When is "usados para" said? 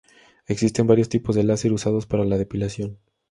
1.73-2.25